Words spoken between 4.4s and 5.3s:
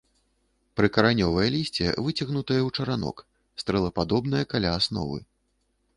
каля асновы.